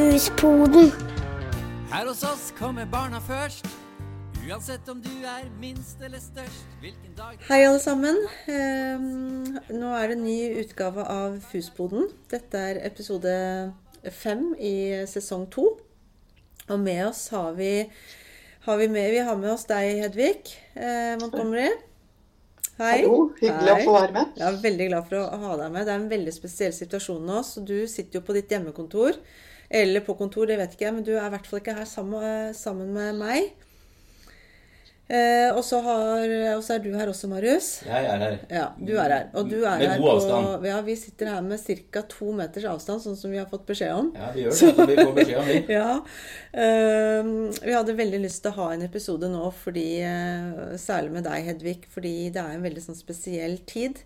[0.00, 0.88] Fuspoden.
[1.92, 3.66] Her hos oss kommer barna først.
[4.48, 6.70] Uansett om du er minst eller størst.
[6.80, 8.16] Hvilken dag Hei, alle sammen.
[8.48, 12.08] Ehm, nå er det en ny utgave av Fusboden.
[12.32, 13.34] Dette er episode
[14.22, 14.72] fem i
[15.10, 15.66] sesong to.
[16.70, 17.74] Og med oss har vi,
[18.64, 21.68] har vi, med, vi har med oss deg, Hedvig eh, Montgomery.
[22.80, 23.02] Hei.
[23.02, 23.76] Hallo, hyggelig Hei.
[23.76, 24.32] å få være med.
[24.40, 25.84] Jeg er veldig glad for å ha deg med.
[25.84, 27.44] Det er en veldig spesiell situasjon nå.
[27.44, 29.20] Så du sitter jo på ditt hjemmekontor.
[29.70, 31.86] Eller på kontor, det vet ikke jeg, men du er i hvert fall ikke her
[31.86, 33.52] sammen, sammen med meg.
[35.10, 37.70] Eh, og så er du her også, Marius.
[37.82, 38.36] Jeg er her.
[38.46, 39.24] Ja, du er her.
[39.34, 40.46] Og du er Med her god avstand.
[40.46, 41.58] På, ja, vi sitter her med
[41.90, 42.02] ca.
[42.12, 44.12] to meters avstand, sånn som vi har fått beskjed om.
[44.14, 44.58] Ja, vi gjør det.
[44.60, 45.58] Så vi får beskjed om det.
[45.80, 45.90] Ja.
[46.62, 47.32] Eh,
[47.66, 51.42] vi hadde veldig lyst til å ha en episode nå, fordi, eh, særlig med deg,
[51.48, 53.98] Hedvig, fordi det er en veldig sånn spesiell tid.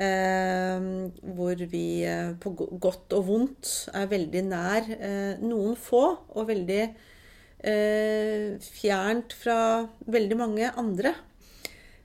[0.00, 6.48] Ehm, hvor vi eh, på godt og vondt er veldig nær eh, noen få, og
[6.50, 9.58] veldig eh, fjernt fra
[10.06, 11.14] veldig mange andre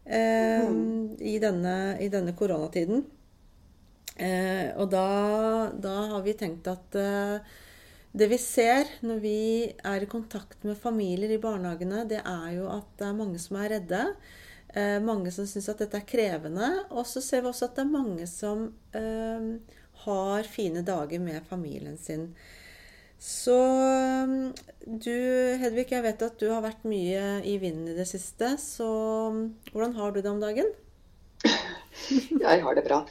[0.05, 0.67] eh,
[1.19, 3.05] i, denne, i denne koronatiden.
[4.19, 5.07] Eh, og da,
[5.79, 7.57] da har vi tenkt at eh,
[8.19, 9.39] det vi ser når vi
[9.85, 13.59] er i kontakt med familier i barnehagene, det er jo at det er mange som
[13.61, 14.01] er redde.
[14.73, 16.69] Eh, mange som syns at dette er krevende.
[16.93, 21.45] Og så ser vi også at det er mange som eh, har fine dager med
[21.49, 22.29] familien sin.
[23.19, 23.55] Så
[24.23, 24.53] um,
[24.85, 25.11] du,
[25.59, 28.53] Hedvig, jeg vet at du har vært mye i vinden i det siste.
[28.61, 28.87] Så
[29.73, 30.71] hvordan har du det om dagen?
[32.09, 33.01] Jeg har det bra.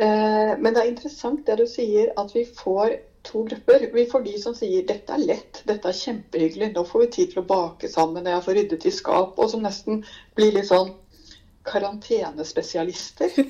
[0.00, 2.96] Eh, Men det er interessant det du sier, at vi får
[3.28, 3.84] to grupper.
[3.92, 7.32] Vi får de som sier dette er lett, dette er kjempehyggelig, nå får vi tid
[7.34, 10.00] til å bake sammen, jeg får ryddet i skap, og som nesten
[10.38, 10.94] blir litt sånn
[11.68, 13.30] karantenespesialister.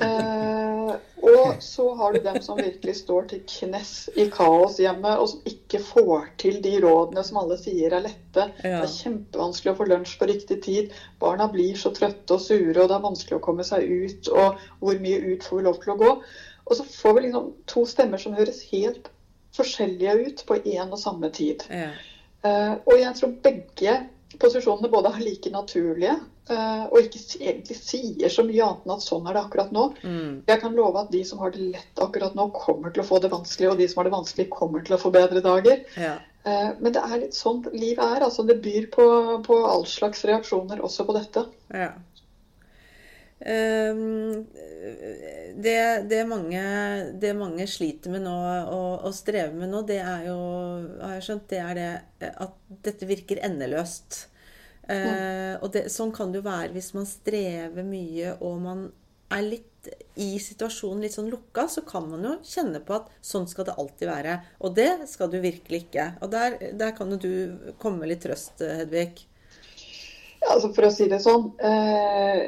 [0.00, 5.28] Eh, og så har du dem som virkelig står til knes i kaos hjemme, og
[5.32, 8.46] som ikke får til de rådene som alle sier er lette.
[8.62, 10.96] Det er kjempevanskelig å få lunsj på riktig tid.
[11.22, 14.30] Barna blir så trøtte og sure, og det er vanskelig å komme seg ut.
[14.32, 16.12] Og hvor mye ut får vi lov til å gå?
[16.66, 19.10] Og så får vi liksom to stemmer som høres helt
[19.56, 21.66] forskjellige ut på én og samme tid.
[21.70, 21.90] Ja.
[22.46, 23.96] Eh, og jeg tror begge
[24.38, 26.14] posisjonene både er like naturlige
[26.50, 29.86] eh, og ikke egentlig sier så mye annet enn at sånn er det akkurat nå.
[30.04, 30.32] Mm.
[30.46, 33.20] Jeg kan love at de som har det lett akkurat nå, kommer til å få
[33.22, 35.82] det vanskelig, og de som har det vanskelig, kommer til å få bedre dager.
[35.98, 36.18] ja.
[36.48, 38.22] Eh, men det er litt sånn livet er.
[38.24, 39.06] altså Det byr på,
[39.44, 41.44] på all slags reaksjoner også på dette.
[41.68, 41.90] Ja.
[43.40, 44.46] Ehm,
[45.56, 46.62] det, det, mange,
[47.20, 50.38] det mange sliter med nå og, og strever med nå, det er jo
[51.00, 54.26] har jeg skjønt, det er det at dette virker endeløst.
[54.90, 58.88] Eh, og det, sånn kan det jo være hvis man strever mye og man
[59.30, 59.66] er litt
[60.20, 63.76] i situasjonen litt sånn lukka, så kan man jo kjenne på at sånn skal det
[63.80, 64.36] alltid være.
[64.60, 66.06] Og det skal du virkelig ikke.
[66.20, 69.22] Og der, der kan jo du komme med litt trøst, Hedvig.
[70.40, 72.42] Ja, altså For å si det sånn eh,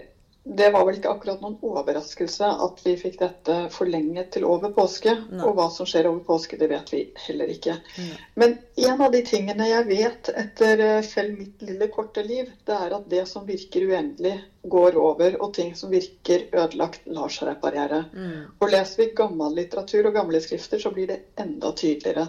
[0.44, 5.14] Det var vel ikke akkurat noen overraskelse at vi fikk dette forlenget til over påske.
[5.30, 5.42] Nei.
[5.46, 7.76] Og hva som skjer over påske, det vet vi heller ikke.
[7.98, 8.16] Nei.
[8.42, 8.56] Men
[8.88, 12.96] en av de tingene jeg vet etter eh, selv mitt lille korte liv, det er
[12.98, 14.34] at det som virker uendelig,
[14.72, 18.04] går over, og ting som virker ødelagt, lar seg reparere.
[18.14, 18.44] Nei.
[18.58, 22.28] Og leser vi gammel litteratur og gamle skrifter, så blir det enda tydeligere.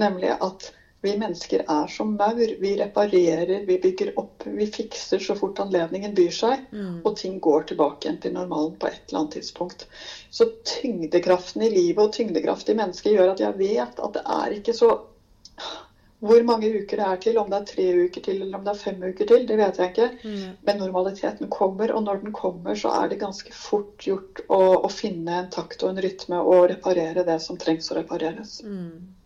[0.00, 2.54] Nemlig at vi mennesker er som maur.
[2.60, 6.64] Vi reparerer, vi bygger opp, vi fikser så fort anledningen byr seg.
[6.72, 6.98] Mm.
[7.04, 9.86] Og ting går tilbake igjen til normalen på et eller annet tidspunkt.
[10.30, 14.58] Så tyngdekraften i livet og tyngdekraft i mennesket gjør at jeg vet at det er
[14.60, 14.92] ikke så
[16.20, 18.72] hvor mange uker det er til, om det er tre uker til eller om det
[18.74, 20.08] er fem uker til, det vet jeg ikke.
[20.20, 20.50] Mm.
[20.68, 24.90] Men normaliteten kommer, og når den kommer, så er det ganske fort gjort å, å
[24.92, 28.58] finne en takt og en rytme og reparere det som trengs å repareres.
[28.66, 29.19] Mm.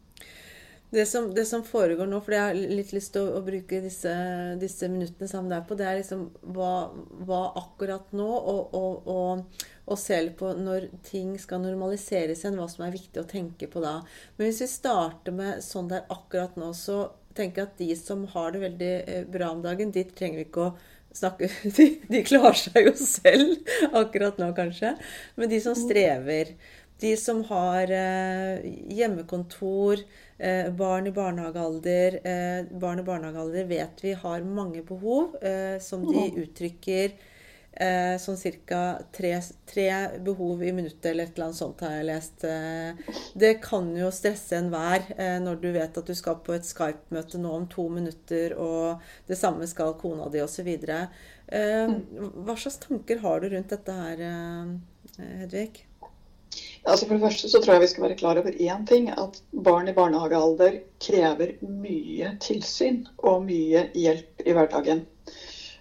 [0.94, 3.80] Det som, det som foregår nå, for jeg har litt lyst til å, å bruke
[3.82, 4.12] disse,
[4.60, 6.92] disse minuttene sammen der på, det er liksom hva,
[7.26, 12.60] hva akkurat nå, og, og, og, og se litt på når ting skal normaliseres igjen,
[12.60, 13.98] hva som er viktig å tenke på da.
[14.36, 18.26] Men hvis vi starter med sånn der akkurat nå, så tenker jeg at de som
[18.34, 20.74] har det veldig eh, bra om dagen, de trenger vi ikke å
[21.14, 24.94] snakke De, de klarer seg jo selv akkurat nå, kanskje.
[25.38, 26.54] Men de som strever,
[27.00, 28.60] de som har eh,
[28.94, 29.98] hjemmekontor,
[30.38, 36.06] eh, barn i barnehagealder eh, Barn i barnehagealder vet vi har mange behov eh, som
[36.06, 37.16] de uttrykker
[38.22, 38.36] sånn
[38.68, 38.80] ca.
[39.10, 39.30] Tre,
[39.66, 39.86] tre
[40.22, 42.44] behov i minuttet eller et eller annet sånt har jeg lest.
[43.34, 45.08] Det kan jo stresse enhver
[45.42, 49.40] når du vet at du skal på et Skype-møte nå om to minutter, og det
[49.40, 50.70] samme skal kona di osv.
[50.70, 51.96] Eh,
[52.46, 54.22] hva slags tanker har du rundt dette her,
[55.18, 55.82] Hedvig?
[56.84, 59.08] Altså For det første så tror jeg vi skal være klar over én ting.
[59.10, 65.06] At barn i barnehagealder krever mye tilsyn og mye hjelp i hverdagen.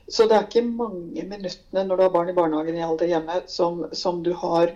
[0.08, 3.42] Så det er ikke mange minuttene når du har barn i barnehagen i alder hjemme
[3.52, 4.74] som, som du har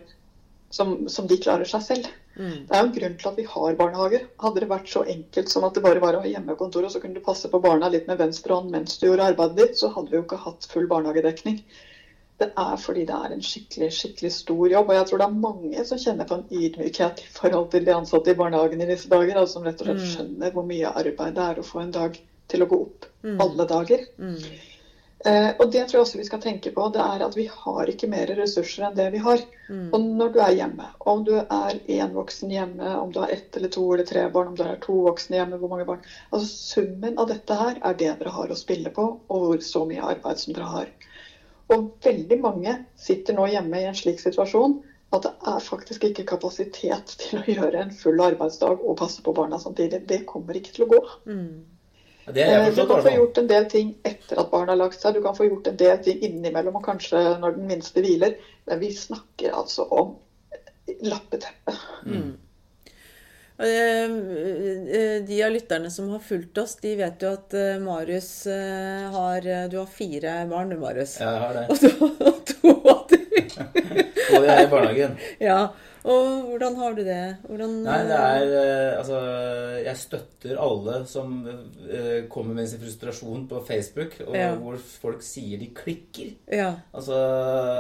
[0.70, 2.08] som, som, de klarer seg selv.
[2.36, 2.68] Mm.
[2.68, 4.26] Det er jo en grunn til at vi har barnehager.
[4.44, 7.02] Hadde det vært så enkelt som at det bare var å ha hjemmekontor, og så
[7.04, 9.92] kunne du passe på barna litt med venstre hånd mens du gjorde arbeidet ditt, så
[9.96, 11.62] hadde vi jo ikke hatt full barnehagedekning.
[12.38, 14.92] Det er fordi det er en skikkelig skikkelig stor jobb.
[14.92, 17.96] Og jeg tror det er mange som kjenner på en ydmykhet i forhold til de
[17.96, 19.40] ansatte i barnehagen i disse dager.
[19.42, 20.10] Altså som rett og slett mm.
[20.14, 22.20] skjønner hvor mye arbeid det er å få en dag
[22.52, 23.38] til å gå opp mm.
[23.44, 24.06] alle dager.
[24.22, 24.42] Mm.
[25.26, 26.86] Eh, og det tror jeg også vi skal tenke på.
[26.94, 29.42] Det er at vi har ikke mer ressurser enn det vi har.
[29.68, 29.88] Mm.
[29.90, 33.58] Og når du er hjemme, om du er én voksen hjemme, om du har ett
[33.58, 36.48] eller to eller tre barn, om du er to voksne hjemme, hvor mange barn Altså
[36.54, 40.06] Summen av dette her er det dere har å spille på, og hvor så mye
[40.14, 40.94] arbeid som dere har.
[41.74, 44.78] Og veldig mange sitter nå hjemme i en slik situasjon
[45.16, 49.34] at det er faktisk ikke kapasitet til å gjøre en full arbeidsdag og passe på
[49.36, 50.02] barna samtidig.
[50.08, 51.02] Det kommer ikke til å gå.
[51.32, 51.66] Mm.
[52.28, 55.16] Forstått, du kan få gjort en del ting etter at barna har lagt seg.
[55.16, 58.36] Du kan få gjort en del ting innimellom og kanskje når den minste hviler.
[58.68, 60.18] Men vi snakker altså om
[61.08, 61.76] lappeteppe.
[62.04, 62.36] Mm.
[63.60, 64.04] Eh,
[65.00, 68.30] eh, de av lytterne som har fulgt oss, de vet jo at eh, Marius
[69.14, 71.18] har Du har fire barn, du, Marius.
[71.20, 71.66] Ja, jeg har det.
[71.70, 73.26] Og to, to av dem
[74.36, 75.18] Og de er i barnehagen.
[75.50, 75.60] Ja.
[76.06, 77.22] Og hvordan har du det?
[77.48, 79.22] Hvordan, Nei, det er eh, Altså,
[79.84, 84.52] jeg støtter alle som uh, kommer med sin frustrasjon på Facebook, og ja.
[84.60, 86.36] hvor folk sier de klikker.
[86.52, 86.70] Ja.
[86.94, 87.18] Altså,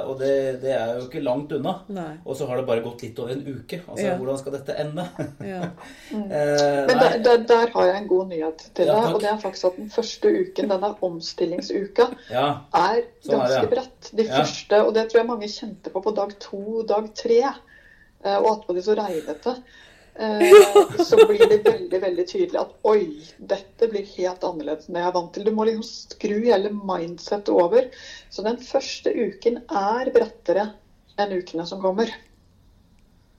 [0.07, 0.31] og det,
[0.63, 1.77] det, er jo ikke langt unna.
[1.93, 2.09] Nei.
[2.25, 3.81] Og så har det bare gått litt over en uke.
[3.85, 4.15] Altså, ja.
[4.19, 5.07] hvordan skal dette ende?
[5.47, 5.61] Ja.
[6.13, 6.27] mm.
[6.27, 9.13] Men der, der, der, har jeg en god nyhet til deg.
[9.13, 14.11] og det er faktisk at den første uken, denne omstillingsuka, er sånn ganske er bratt.
[14.17, 17.41] De første, og det tror jeg mange kjente på på dag to, dag tre.
[18.23, 19.55] Eh, og attpåtil så regnet det.
[20.19, 23.01] Eh, så blir det veldig veldig tydelig at oi,
[23.37, 25.45] dette blir helt annerledes enn jeg er vant til.
[25.45, 27.91] Du må liksom skru hele mindsettet over.
[28.33, 30.71] Så den første uken er brattere
[31.21, 32.13] enn ukene som kommer.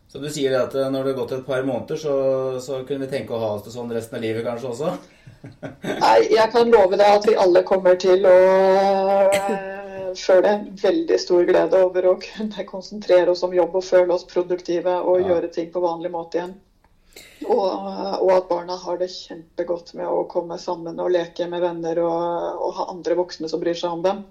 [0.09, 2.15] Så du sier at eh, når det har gått et par måneder, så,
[2.65, 4.95] så kunne vi tenke å ha oss det sånn resten av livet kanskje også?
[5.43, 8.39] Nei, jeg kan love deg at vi alle kommer til å
[10.17, 14.95] føle veldig stor glede over å kunne konsentrere oss om jobb og føle oss produktive
[15.03, 15.29] og ja.
[15.33, 16.57] gjøre ting på vanlig måte igjen.
[17.47, 22.01] Og, og, at barna har det kjempegodt med å komme sammen og leke med venner
[22.05, 22.19] og,
[22.59, 24.25] og, ha andre voksne som bryr seg om dem.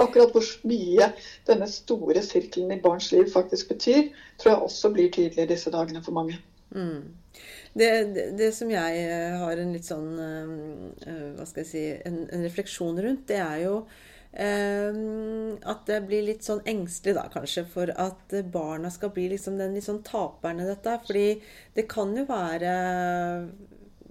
[0.00, 1.10] Akkurat hvor mye
[1.48, 5.72] denne store sirkelen i barns liv faktisk betyr, tror jeg også blir tydelig i disse
[5.74, 6.38] dagene for mange.
[6.70, 7.10] Mm.
[7.72, 11.82] Det, det, det, som jeg eh, har en litt sånn uh, Hva skal jeg si
[12.06, 13.74] en, en refleksjon rundt, det er jo
[14.30, 19.74] at det blir litt sånn engstelig, da, kanskje, for at barna skal bli liksom den
[19.74, 20.94] litt sånn taperen i dette.
[21.06, 21.24] Fordi
[21.74, 22.74] det kan jo være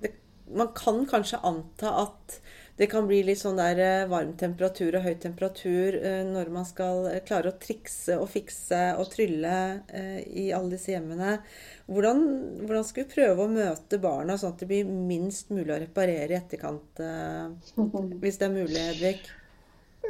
[0.04, 0.12] det,
[0.52, 2.42] Man kan kanskje anta at
[2.80, 6.68] det kan bli litt sånn der eh, varm temperatur og høy temperatur eh, når man
[6.68, 9.56] skal klare å trikse og fikse og trylle
[9.92, 11.34] eh, i alle disse hjemmene.
[11.92, 12.24] Hvordan,
[12.64, 16.32] hvordan skal vi prøve å møte barna sånn at det blir minst mulig å reparere
[16.32, 17.04] i etterkant?
[18.24, 19.28] Hvis det er mulig, Hedvig?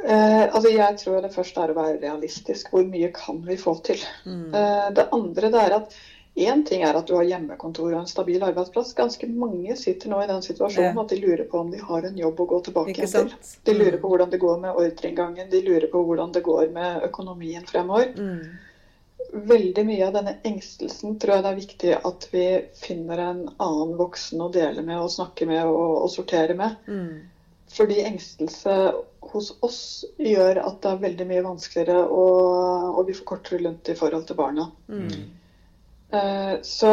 [0.04, 2.70] Eh, altså jeg tror det første er å være realistisk.
[2.72, 4.00] Hvor mye kan vi få til?
[4.24, 4.48] Mm.
[4.54, 6.00] Eh, det andre det er at
[6.40, 8.92] Én ting er at du har hjemmekontor og en stabil arbeidsplass.
[8.96, 11.02] Ganske mange sitter nå i den situasjonen ja.
[11.02, 13.32] at de lurer på om de har en jobb å gå tilbake til.
[13.66, 14.00] De lurer mm.
[14.00, 18.14] på hvordan det går med ordreinngangen, de lurer på hvordan det går med økonomien fremover.
[18.14, 19.50] Mm.
[19.50, 22.46] Veldig mye av denne engstelsen tror jeg det er viktig at vi
[22.78, 26.78] finner en annen voksen å dele med og snakke med og, og sortere med.
[26.86, 27.26] Mm.
[27.70, 28.76] Fordi engstelse
[29.30, 29.80] hos oss
[30.18, 34.26] gjør at det er veldig mye vanskeligere, og, og vi får kortere lunt i forhold
[34.26, 34.66] til barna.
[34.90, 35.12] Mm.
[36.10, 36.90] Uh, så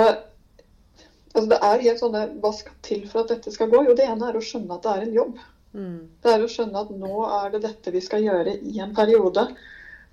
[1.33, 3.79] altså det er helt sånne Hva skal til for at dette skal gå?
[3.87, 5.41] Jo, det ene er å skjønne at det er en jobb.
[5.77, 5.97] Mm.
[6.21, 9.47] Det er å skjønne at nå er det dette vi skal gjøre i en periode.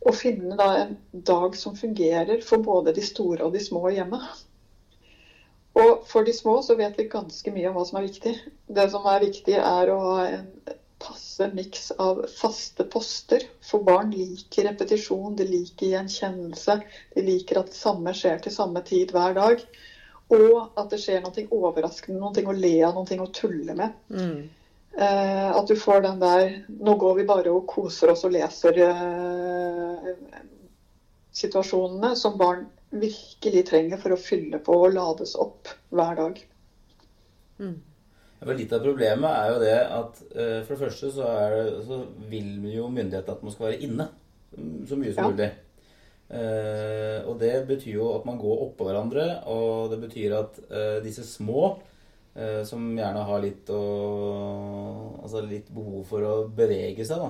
[0.04, 0.96] Og finne da en
[1.28, 4.20] dag som fungerer for både de store og de små hjemme.
[5.74, 8.34] Og for de små så vet vi ganske mye om hva som er viktig.
[8.78, 10.48] Det som er viktig, er å ha en
[11.04, 13.42] passe miks av faste poster.
[13.64, 16.78] For barn liker repetisjon, de liker gjenkjennelse.
[17.16, 19.64] De liker at det samme skjer til samme tid hver dag.
[20.32, 23.98] Og at det skjer noe overraskende, noe å le av, noe å tulle med.
[24.14, 24.38] Mm.
[24.94, 28.76] Eh, at du får den der Nå går vi bare og koser oss og leser
[28.78, 30.12] eh,
[31.34, 32.68] situasjonene som barn
[33.00, 36.40] virkelig trenger for å fylle på og lades opp hver dag.
[37.58, 37.76] Mm.
[38.44, 42.66] Litt av problemet er jo det at uh, for det første så, det, så vil
[42.74, 44.08] jo myndighetene at man skal være inne
[44.86, 45.30] så mye som ja.
[45.30, 45.50] mulig.
[46.24, 50.60] Uh, og det betyr jo at man går oppå hverandre, og det betyr at
[51.04, 51.74] disse små
[52.66, 53.82] som gjerne har litt, å,
[55.22, 57.28] altså litt behov for å bevege seg, da.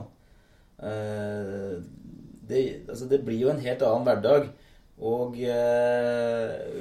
[2.49, 4.49] Det, altså det blir jo en helt annen hverdag.
[5.03, 5.39] Og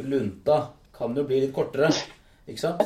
[0.05, 0.58] lunta
[0.93, 1.89] kan jo bli litt kortere.
[2.46, 2.84] Ikke sant?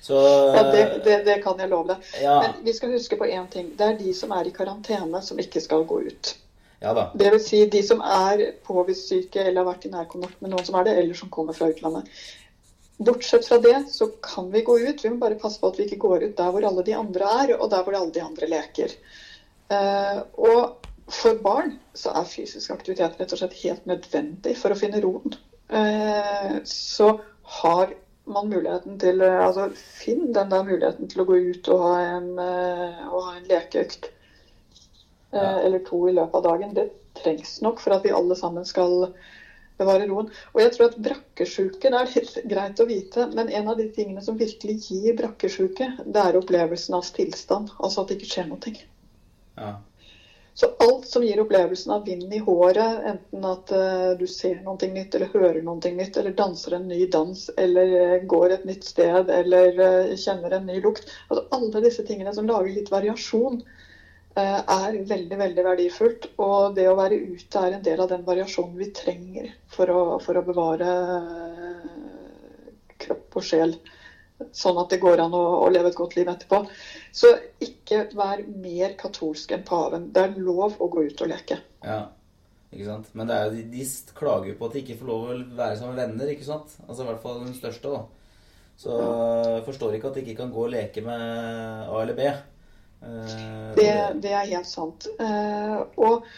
[0.00, 0.16] Så,
[0.54, 2.10] ja, det, det, det, kan jeg love deg.
[2.22, 2.36] Ja.
[2.44, 3.72] Men vi skal huske på én ting.
[3.76, 6.34] Det er de som er i karantene, som ikke skal gå ut.
[6.80, 7.08] Ja da.
[7.18, 10.66] Det vil si de som er påvist syke eller har vært i nærkontakt med noen
[10.66, 12.10] som er det, eller som kommer fra utlandet.
[12.98, 15.02] Bortsett fra det så kan vi gå ut.
[15.04, 17.32] Vi må bare passe på at vi ikke går ut der hvor alle de andre
[17.42, 18.94] er, og der hvor alle de andre leker.
[19.68, 20.77] Uh, og
[21.12, 25.36] for barn så er fysisk aktivitet rett og slett helt nødvendig for å finne roen.
[25.68, 27.14] Uh, så
[27.58, 27.94] har
[28.28, 31.92] man muligheten til eh, altså Finn den der muligheten til å gå ut og ha
[32.04, 34.10] en, og ha en lekeøkt
[35.32, 35.54] ja.
[35.62, 36.74] eller to i løpet av dagen.
[36.76, 36.90] Det
[37.22, 39.08] trengs nok for at vi alle sammen skal
[39.78, 40.30] bevare roen.
[40.54, 43.88] Og jeg tror at brakkesjuke det er litt greit å vite, men en av de
[43.94, 47.72] tingene som virkelig gir brakkesjuke, det er opplevelsen av stillstand.
[47.78, 48.74] Altså at det ikke skjer noe.
[49.58, 49.76] Ja.
[50.58, 54.88] Så alt som gir opplevelsen av vind i håret, enten at uh, du ser noe
[54.90, 58.88] nytt, eller hører noe nytt, eller danser en ny dans, eller uh, går et nytt
[58.88, 63.60] sted, eller uh, kjenner en ny lukt altså Alle disse tingene som lager litt variasjon,
[64.38, 66.26] er veldig veldig verdifullt.
[66.38, 70.02] Og det å være ute er en del av den variasjonen vi trenger for å,
[70.22, 70.90] for å bevare
[73.02, 73.74] kropp og sjel
[74.54, 76.62] sånn at det går an å, å, leve et godt liv etterpå.
[77.14, 77.32] Så
[77.64, 80.10] ikke vær mer katolsk enn paven.
[80.14, 81.58] Det er lov å gå ut og leke.
[81.84, 82.04] Ja,
[82.72, 83.10] ikke sant.
[83.18, 85.96] Men det er, de, de klager på at de ikke får lov å være som
[85.96, 86.78] venner, ikke sant.
[86.86, 88.04] Altså i hvert fall den største, da.
[88.78, 92.28] Så jeg forstår ikke at de ikke kan gå og leke med A eller B.
[93.02, 93.90] Uh, det,
[94.22, 95.08] det, er helt sant.
[95.18, 96.28] Uh, og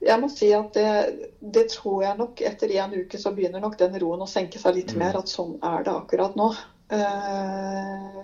[0.00, 3.76] jeg må si at det, det, tror jeg nok etter en uke så begynner nok
[3.80, 5.02] den roen å senke seg litt mm.
[5.02, 5.18] mer.
[5.18, 6.52] At sånn er det akkurat nå.
[6.90, 8.22] Eh,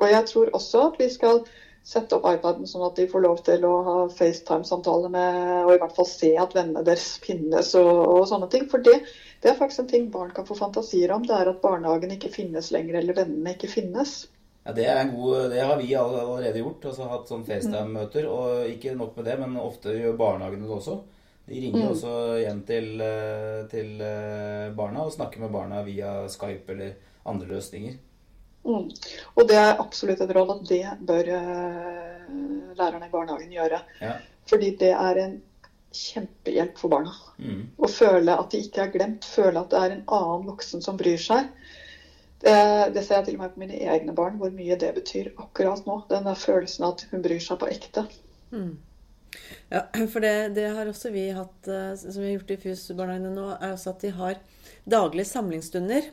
[0.00, 1.42] og jeg tror også at vi skal
[1.86, 5.78] sette opp iPaden sånn at de får lov til å ha FaceTime-samtale med Og i
[5.80, 8.66] hvert fall se at vennene deres finnes og, og sånne ting.
[8.70, 8.98] For det,
[9.40, 11.24] det, er faktisk en ting barn kan få fantasier om.
[11.26, 14.22] Det er at barnehagen ikke finnes lenger, eller vennene ikke finnes.
[14.66, 16.84] Ja, Det er en god, det har vi allerede gjort.
[16.92, 18.28] altså Hatt sånn FaceTime-møter.
[18.28, 21.00] Og ikke nok med det, men ofte gjør barnehagene det også.
[21.50, 21.90] De ringer mm.
[21.90, 26.92] også hjem til, eh, til, eh, barna og snakker med barna via Skype eller
[27.28, 27.98] andre løsninger.
[28.64, 28.90] Mm.
[29.36, 33.80] Og det er absolutt et råd at det bør uh, lærerne i barnehagen gjøre.
[34.00, 34.16] Ja.
[34.50, 35.38] Fordi det er en
[35.96, 37.14] kjempehjelp for barna.
[37.38, 37.62] Mm.
[37.78, 40.98] Å føle at de ikke er glemt, føle at det er en annen voksen som
[41.00, 41.48] bryr seg.
[42.40, 42.52] Det,
[42.94, 45.82] det, ser jeg til og med på mine egne barn, hvor mye det betyr akkurat
[45.88, 45.98] nå.
[46.12, 48.06] Den der følelsen at hun bryr seg på ekte.
[48.54, 48.78] Mm.
[49.70, 53.34] Ja, for det, det, har også vi hatt, eh, som vi har gjort i FUS-barnehagene
[53.34, 54.40] nå, er også at de har
[54.90, 56.08] daglige samlingsstunder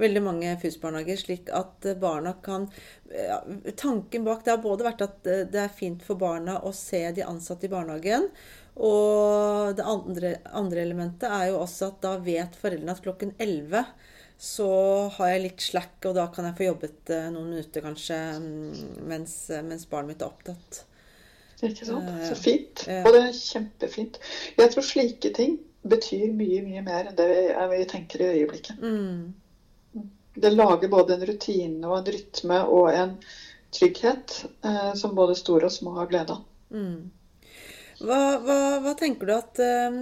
[0.00, 2.68] veldig mange FUS-barnehager, slik at barna kan
[3.76, 7.26] Tanken bak det har både vært at det er fint for barna å se de
[7.26, 8.30] ansatte i barnehagen.
[8.80, 13.84] Og det andre, andre elementet er jo også at da vet foreldrene at klokken 11
[14.42, 14.70] så
[15.18, 18.80] har jeg litt slack, og da kan jeg få jobbet eh, noen minutter kanskje mm,
[19.06, 20.80] mens, mens barnet mitt er opptatt.
[21.62, 22.08] Ikke sant.
[22.10, 22.82] Eh, så fint.
[22.96, 24.18] Og det er kjempefint.
[24.58, 27.28] Jeg tror slike ting betyr mye, mye mer enn det
[27.70, 28.82] vi tenker i øyeblikket.
[28.82, 29.30] Mm
[30.34, 33.16] det lager både en rutine og en rytme og en
[33.72, 36.46] trygghet eh, som både store og små har glede av.
[36.72, 37.10] Mm.
[38.02, 39.98] Hva, hva, hva, tenker du at eh,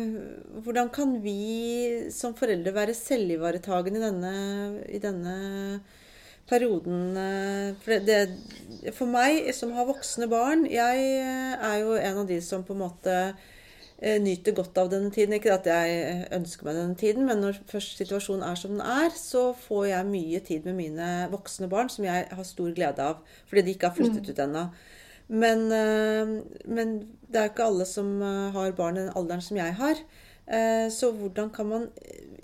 [0.64, 4.32] Hvordan kan vi som foreldre være selvivaretagende i denne,
[4.88, 5.36] i denne
[6.48, 7.12] perioden?
[7.14, 8.20] Uh, for, det,
[8.96, 12.82] for meg som har voksne barn Jeg er jo en av de som på en
[12.86, 13.55] måte Eh,
[13.96, 15.36] nyter godt av denne tiden.
[15.38, 19.08] Ikke at jeg ønsker meg denne tiden, men når først situasjonen er som den er,
[19.16, 23.22] så får jeg mye tid med mine voksne barn, som jeg har stor glede av.
[23.48, 24.30] Fordi de ikke har flyttet mm.
[24.30, 24.66] ut ennå.
[25.26, 26.34] Men, eh,
[26.68, 26.92] men,
[27.26, 30.06] det er ikke alle som eh, har barn i den alderen som jeg har.
[30.94, 31.88] Så hvordan kan man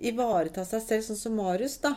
[0.02, 1.92] ivareta seg selv, sånn som Marius, da?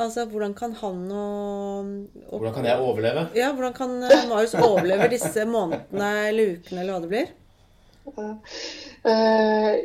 [0.00, 1.90] Altså, Hvordan kan han og,
[2.30, 3.26] og Hvordan kan jeg overleve?
[3.36, 3.90] Ja, Hvordan kan
[4.30, 7.32] Marius overleve disse månedene eller ukene, eller hva det blir?
[8.06, 9.78] Uh,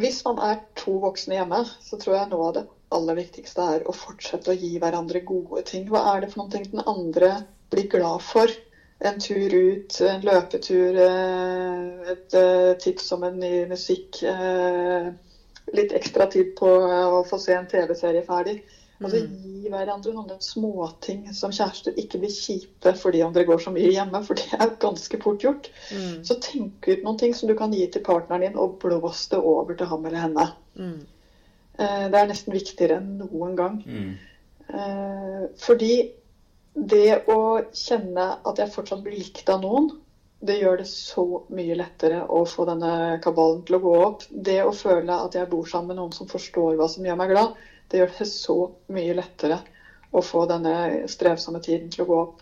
[0.00, 3.84] hvis man er to voksne hjemme, så tror jeg noe av det aller viktigste er
[3.86, 5.86] å fortsette å gi hverandre gode ting.
[5.90, 7.36] Hva er det for noen ting den andre
[7.70, 8.50] blir glad for?
[9.00, 14.20] En tur ut, en løpetur, eh, et eh, tips om en ny musikk.
[15.70, 18.58] Litt ekstra tid på å få se en TV-serie ferdig.
[19.00, 19.36] Altså mm.
[19.60, 21.94] Gi hverandre noen småting som kjærester.
[22.00, 25.40] Ikke bli kjipe fordi om dere går så mye hjemme, for det er ganske fort
[25.44, 25.70] gjort.
[25.88, 26.20] Mm.
[26.26, 29.40] Så tenk ut noen ting som du kan gi til partneren din, og blås det
[29.40, 30.46] over til ham eller henne.
[30.76, 31.00] Mm.
[31.80, 33.80] Eh, det er nesten viktigere enn noen gang.
[33.86, 34.12] Mm.
[34.70, 35.94] Eh, fordi
[36.74, 37.40] det å
[37.74, 39.90] kjenne at jeg fortsatt blir likt av noen,
[40.40, 44.22] det gjør det så mye lettere å få denne kabalen til å gå opp.
[44.30, 47.32] Det å føle at jeg bor sammen med noen som forstår hva som gjør meg
[47.34, 47.58] glad,
[47.90, 48.56] det gjør det så
[48.94, 49.60] mye lettere
[50.10, 52.38] å få denne strevsomme tiden til å gå opp.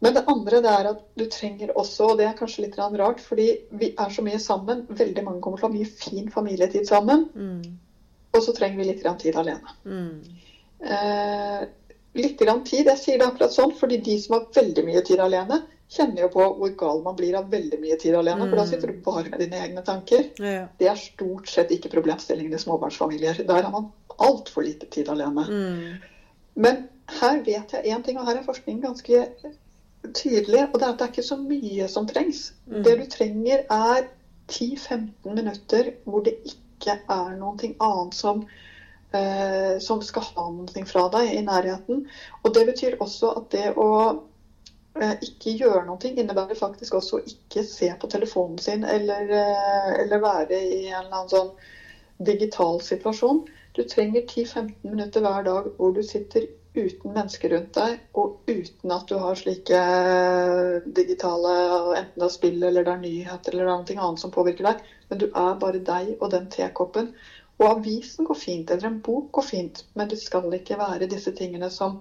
[0.00, 3.20] Men det andre det er at du trenger også, og det er kanskje litt rart,
[3.20, 4.86] fordi vi er så mye sammen.
[4.88, 7.26] Veldig mange kommer til å ha mye fin familietid sammen.
[7.34, 7.76] Mm.
[8.32, 9.74] Og så trenger vi litt tid alene.
[9.84, 10.22] Mm.
[10.80, 11.66] Eh,
[12.16, 15.60] litt tid, jeg sier det akkurat sånn, fordi de som har veldig mye tid alene,
[15.90, 18.46] kjenner jo på hvor gal man blir av veldig mye tid alene.
[18.46, 20.28] For da sitter du bare med dine egne tanker.
[20.38, 20.68] Ja.
[20.78, 23.42] Det er stort sett ikke problemstillingen i småbarnsfamilier.
[23.48, 25.46] Der har man altfor lite tid alene.
[25.48, 25.98] Mm.
[26.62, 26.84] Men
[27.20, 29.26] her vet jeg én ting, og her er forskningen ganske
[30.14, 30.68] tydelig.
[30.70, 32.46] Og det er at det er ikke så mye som trengs.
[32.70, 32.80] Mm.
[32.86, 34.08] Det du trenger, er
[34.50, 38.46] 10-15 minutter hvor det ikke er noe annet som,
[39.14, 42.06] eh, som skal ha noe fra deg i nærheten.
[42.44, 43.90] Og det betyr også at det å
[44.98, 50.22] ikke gjøre noe innebærer faktisk også å ikke se på telefonen sin eller, eh, eller
[50.22, 51.52] være i en eller annen sånn
[52.18, 53.40] digital situasjon.
[53.72, 58.92] Du trenger 10-15 minutter hver dag hvor du sitter uten mennesker rundt deg, og uten
[58.94, 59.80] at du har slike
[60.98, 61.54] digitale
[61.98, 64.82] enten det er spill eller det er nyheter eller er noe annet som påvirker deg.
[65.10, 67.10] Men du er bare deg og den tekoppen.
[67.60, 71.32] Og avisen går fint, eller en bok går fint, men det skal ikke være disse
[71.36, 71.98] tingene som,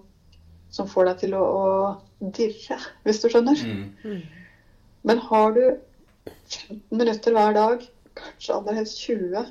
[0.73, 3.63] som får deg til å, å dirre, hvis du skjønner.
[4.03, 4.19] Mm.
[5.07, 5.63] Men har du
[6.29, 7.85] 15 minutter hver dag,
[8.19, 9.49] kanskje aller helst 20,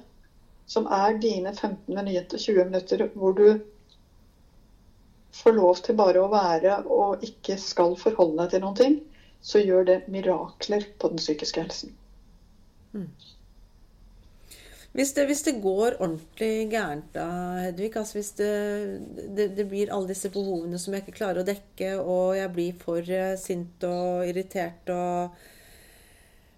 [0.69, 3.47] som er dine 15 minutter, 20 minutter hvor du
[5.39, 8.99] får lov til bare å være og ikke skal forholde deg til noen ting,
[9.41, 11.95] så gjør det mirakler på den psykiske helsen.
[14.99, 17.29] Hvis det, hvis det går ordentlig gærent da,
[17.69, 18.55] Hedvig, altså hvis det,
[19.37, 22.81] det, det blir alle disse behovene som jeg ikke klarer å dekke, og jeg blir
[22.83, 25.39] for eh, sint og irritert og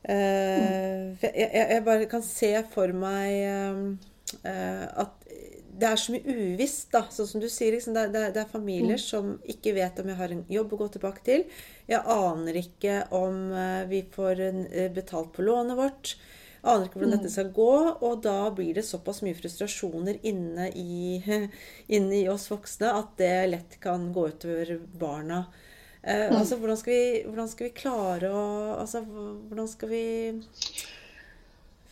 [0.09, 5.21] eh, jeg, jeg, bare kan se for meg eh, at
[5.81, 7.05] det er så mye uvisst, da.
[7.13, 10.19] Sånn som du sier, liksom, det, er, det er familier som ikke vet om jeg
[10.19, 11.47] har en jobb å gå tilbake til.
[11.91, 16.15] Jeg aner ikke om eh, vi får eh, betalt på lånet vårt.
[16.63, 17.71] Aner ikke hvordan dette skal gå.
[18.05, 21.23] Og da blir det såpass mye frustrasjoner inne i,
[21.97, 25.45] inne i oss voksne at det lett kan gå utover barna.
[26.03, 28.45] Eh, altså, hvordan skal, vi, hvordan skal vi klare å
[28.81, 30.05] Altså, hvordan skal vi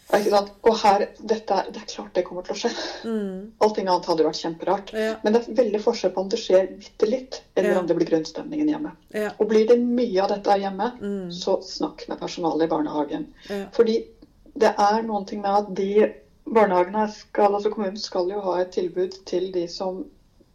[0.08, 0.52] Ikke sant?
[0.64, 2.70] Og her, dette Det er klart det kommer til å skje.
[3.04, 4.92] mm, Allting annet hadde vært kjemperart.
[4.96, 5.10] Ja.
[5.24, 7.80] Men det er veldig forskjell på om det skjer bitte litt, eller Ja.
[7.82, 8.92] om det blir grunnstemningen hjemme.
[9.12, 9.32] Ja.
[9.38, 11.28] Og blir det mye av dette hjemme, Mm.
[11.30, 13.26] så snakk med personalet i barnehagen.
[13.72, 13.98] Fordi
[14.58, 16.08] det er noen ting med at de
[16.48, 20.04] barnehagene skal, altså kommunen skal jo ha et tilbud til de som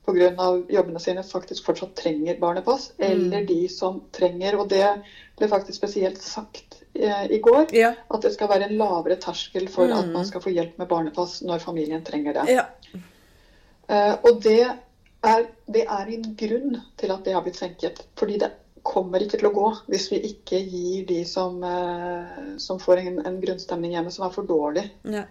[0.05, 0.31] pga.
[0.67, 3.05] jobbene sine faktisk fortsatt trenger barnepass, Mm.
[3.09, 5.01] eller de som trenger, og det
[5.37, 7.93] ble faktisk spesielt sagt eh, i går, Ja.
[8.13, 10.11] at det skal være en lavere terskel for at Mm.
[10.13, 12.49] man skal få hjelp med barnepass når familien trenger det.
[12.49, 12.65] ja.
[13.89, 14.61] Eh, og det
[15.23, 18.03] er, det er en grunn til at det har blitt senket.
[18.15, 18.51] Fordi det
[18.84, 23.22] kommer ikke til å gå hvis vi ikke gir de som, eh, som får en,
[23.28, 24.89] en grunnstemning hjemme som er for dårlig.
[25.08, 25.26] ja.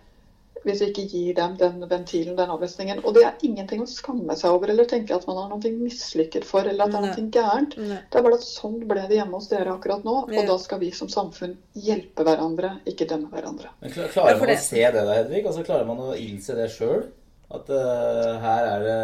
[0.63, 3.01] Hvis vi ikke gir dem den ventilen, den avlastningen.
[3.03, 6.47] Og det er ingenting å skamme seg over eller tenke at man har noe mislykket
[6.47, 7.75] for, eller at det er noe gærent.
[7.83, 7.97] Nei.
[8.07, 10.15] Det er bare at sånn ble det hjemme hos dere akkurat nå.
[10.31, 10.45] Ja.
[10.45, 13.73] Og da skal vi som samfunn hjelpe hverandre, ikke dømme hverandre.
[13.83, 15.43] Men Klarer man å se det da, Hedvig?
[15.43, 17.09] Altså, klarer man å innse det sjøl?
[17.53, 19.01] At uh, her er det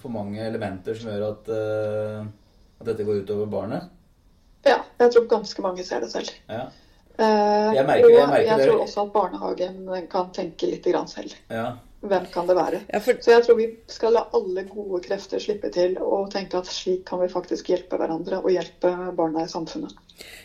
[0.00, 2.24] for mange elementer som gjør at, eh,
[2.82, 3.88] at dette går utover barnet?
[4.66, 6.30] Ja, jeg tror ganske mange ser det selv.
[6.50, 6.68] Ja.
[7.18, 11.34] Eh, Jeg merker- jeg merker jeg tror også at barnehagen kan tenke litt grann selv.
[11.50, 11.72] ja.
[12.02, 12.80] Hvem kan det være?
[12.90, 16.58] ja for, Så jeg tror vi skal la alle gode krefter slippe til og tenke
[16.58, 19.92] at slik kan vi faktisk hjelpe hverandre og hjelpe barna i samfunnet.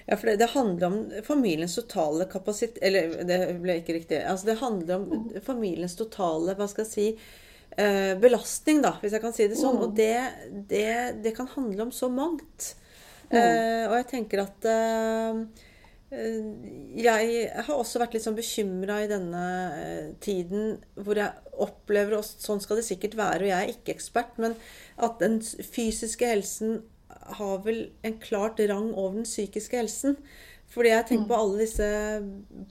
[0.05, 4.21] Ja, for det, det handler om familiens totale kapasitet Eller det ble ikke riktig.
[4.23, 7.07] Altså, det handler om familiens totale hva skal jeg si,
[8.21, 9.77] belastning, da, hvis jeg kan si det sånn.
[9.85, 10.17] Og det,
[10.69, 12.71] det, det kan handle om så mangt.
[13.29, 15.39] Eh, og jeg tenker at eh,
[16.15, 16.49] eh,
[16.95, 21.35] jeg har også vært litt sånn bekymra i denne eh, tiden hvor jeg
[21.67, 24.55] opplever, og sånn skal det sikkert være, og jeg er ikke ekspert, men
[25.03, 26.79] at den fysiske helsen
[27.37, 30.15] har vel en klart rang over den psykiske helsen.
[30.71, 31.87] Fordi jeg tenker på alle disse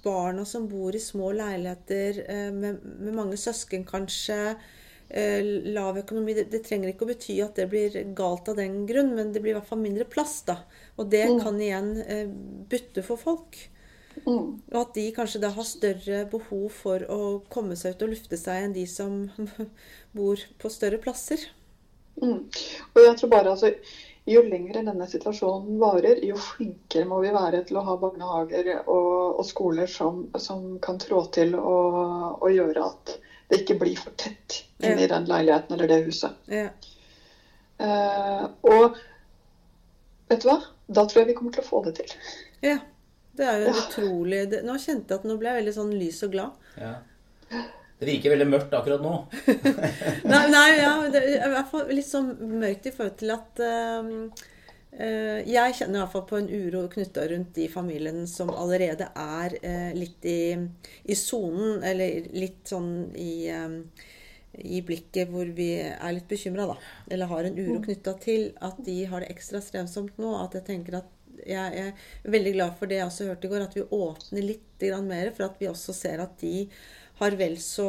[0.04, 4.56] barna som bor i små leiligheter eh, med, med mange søsken, kanskje.
[5.08, 5.44] Eh,
[5.76, 6.34] Lav økonomi.
[6.38, 9.44] Det, det trenger ikke å bety at det blir galt av den grunn, men det
[9.44, 10.60] blir i hvert fall mindre plass, da.
[10.96, 12.28] Og det kan igjen eh,
[12.70, 13.58] bytte for folk.
[14.24, 14.62] Mm.
[14.72, 17.20] Og at de kanskje da har større behov for å
[17.52, 19.26] komme seg ut og lufte seg enn de som
[20.16, 21.42] bor på større plasser.
[22.22, 22.46] Mm.
[22.94, 23.72] Og jeg tror bare altså,
[24.26, 29.36] Jo lengre denne situasjonen varer, jo flinkere må vi være til å ha barnehager og,
[29.38, 31.98] og skoler som, som, kan trå til og,
[32.40, 33.12] og, gjøre at
[33.48, 36.34] det ikke blir for tett inn i den leiligheten eller det huset.
[36.50, 36.68] Ja.
[37.76, 38.96] Uh, og
[40.30, 40.60] vet du hva?
[40.86, 42.14] Da tror jeg vi kommer til å få det til.
[42.64, 42.78] Ja.
[43.36, 43.80] Det er jo Ja.
[43.82, 46.68] utrolig det, Nå kjente jeg at nå ble jeg veldig sånn lys og glad.
[46.80, 46.94] Ja.
[47.96, 49.12] Det virker veldig mørkt akkurat nå.
[50.32, 52.30] Nei, nei ja, det er i hvert fall litt sånn
[52.60, 54.10] mørkt i forhold til at eh,
[54.96, 59.56] Jeg kjenner i hvert fall på en uro knytta rundt de familiene som allerede er
[59.60, 60.56] eh, litt i
[61.04, 63.74] i sonen, eller litt sånn i eh,
[64.64, 66.76] i blikket hvor vi er litt bekymra, da.
[67.12, 70.32] Eller har en uro knytta til at de har det ekstra strevsomt nå.
[70.40, 71.12] At jeg tenker at
[71.46, 74.86] jeg er veldig glad for det jeg også hørte i går, at vi åpner litt
[75.04, 75.32] mer.
[75.36, 76.68] For at vi også ser at de
[77.18, 77.88] har vel så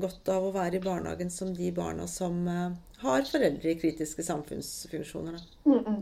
[0.00, 4.24] godt av å være i barnehagen som de barna som eh, har foreldre i kritiske
[4.24, 5.42] samfunnsfunksjoner.
[5.68, 5.98] Mm, mm.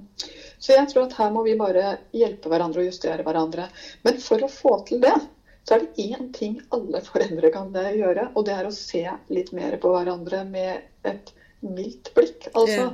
[0.58, 3.66] Så jeg tror at her må vi bare hjelpe hverandre og justere hverandre.
[4.06, 5.16] Men for å få til det,
[5.66, 9.02] så er det én ting alle foreldre kan eh, gjøre, og det er å se
[9.34, 11.34] litt mer på hverandre med et
[11.66, 12.46] mildt blikk.
[12.54, 12.92] Altså.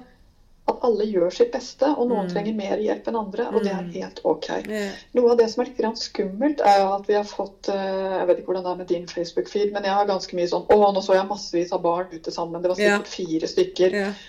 [0.71, 3.89] At alle gjør sitt beste, og noen trenger mer hjelp enn andre, og det er
[3.97, 4.49] helt OK.
[4.71, 5.01] Yeah.
[5.19, 8.41] Noe av det som er litt skummelt, er at vi har fått eh, Jeg vet
[8.41, 11.03] ikke hvordan det er med din Facebook-feed, men jeg har ganske mye sånn Å, nå
[11.03, 12.63] så jeg massevis av barn ute sammen.
[12.63, 13.15] Det var sikkert yeah.
[13.17, 13.97] fire stykker.
[14.03, 14.27] Yeah.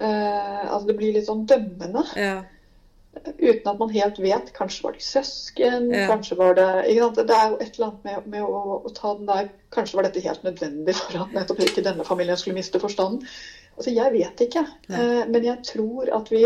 [0.00, 2.04] Uh, altså Det blir litt sånn dømmende.
[3.40, 4.52] Uten at man helt vet.
[4.56, 6.68] Kanskje var de søsken, kanskje var det?
[6.84, 10.06] Det er jo et eller annet med, med å, å ta den der Kanskje var
[10.08, 13.22] dette helt nødvendig for at nettopp ikke denne familien skulle miste forstanden.
[13.76, 14.66] Altså, Jeg vet ikke.
[14.90, 16.44] Eh, men jeg tror at vi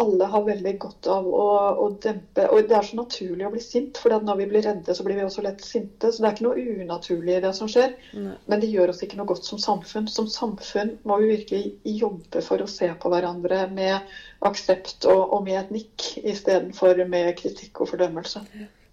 [0.00, 1.46] alle har veldig godt av å,
[1.84, 4.94] å dempe Og det er så naturlig å bli sint, for når vi blir redde,
[4.96, 6.08] så blir vi også lett sinte.
[6.08, 7.92] Så det er ikke noe unaturlig i det som skjer.
[8.16, 8.36] Nei.
[8.48, 10.08] Men det gjør oss ikke noe godt som samfunn.
[10.08, 14.12] Som samfunn må vi virkelig jobbe for å se på hverandre med
[14.46, 18.44] aksept og, og med et nikk, istedenfor med kritikk og fordømmelse.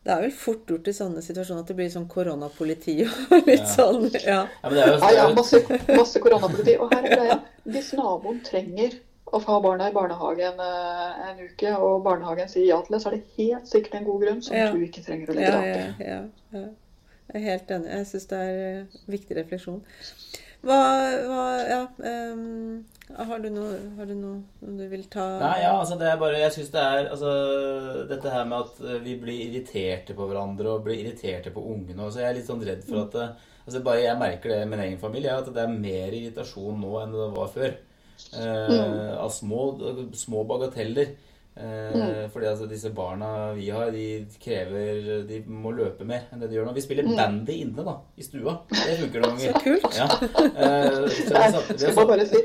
[0.07, 3.59] Det er vel fort gjort i sånne situasjoner at det blir sånn koronapoliti og litt
[3.59, 3.65] Ja.
[3.73, 4.05] sånn.
[4.15, 4.37] Ja.
[4.47, 5.59] Ja, men det er jo, Ja, ja, det jo masse,
[5.99, 6.77] masse koronapoliti.
[6.79, 7.37] Og her er greia.
[7.67, 8.95] Hvis naboen trenger
[9.27, 13.01] å få ha barna i barnehagen eh, en uke, og barnehagen sier ja til det,
[13.03, 14.69] så er det helt sikkert en god grunn som Ja.
[14.71, 16.07] du ikke trenger å legge Ja, deg i.
[16.07, 16.63] ja.
[17.33, 17.89] Jeg er helt enig.
[17.91, 19.81] Jeg syns det er en viktig refleksjon.
[20.63, 20.77] Hva,
[21.27, 21.81] hva Ja.
[22.07, 26.17] ehm, har, du noe, har du noe du vil ta Nei, ja, altså det er
[26.19, 27.31] bare Jeg syns det er altså
[28.09, 32.03] Dette her med at eh, vi blir irriterte på hverandre og blir irriterte på ungene
[32.03, 34.59] og så Jeg er litt sånn redd for at eh, altså Bare jeg merker det
[34.65, 37.73] i min egen familie, at det er mer irritasjon nå enn det var før.
[38.39, 39.63] Eh, Av små,
[40.15, 41.11] små bagateller.
[41.57, 46.49] Eh, Fordi altså disse barna vi har, de krever De må løpe mer enn det
[46.51, 46.73] de gjør nå.
[46.75, 47.95] Vi spiller bandy inne, da.
[48.17, 48.53] I stua.
[48.69, 49.87] Det funker noen Så kult.
[49.97, 50.05] Ja.
[50.05, 52.43] Uh, så Nei, satt- skal satt- man bare si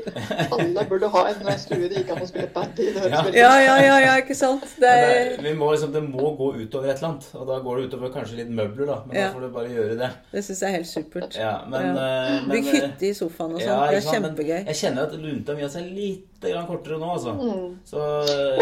[0.57, 2.93] alle burde ha en stue de ikke kan spille bandy i.
[3.13, 3.21] Ja.
[3.33, 4.65] Ja, ja, ja, ja, ikke sant?
[4.81, 7.29] Det er, det, vi må liksom, det må gå utover et eller annet.
[7.37, 8.97] Og da går det utover kanskje litt møbler, da.
[9.07, 9.27] Men Ja.
[9.29, 10.11] da får du bare gjøre det.
[10.33, 11.37] det syns jeg er helt supert.
[11.37, 12.09] Ja, men, Ja.
[12.09, 13.69] eh, men Bygg hytte i sofaen og sånt.
[13.69, 14.65] ja, det er sant, kjempegøy.
[14.65, 17.33] Jeg kjenner at lunta mi har er litt grann kortere nå, altså.
[17.37, 17.77] Mm.
[17.87, 18.01] Så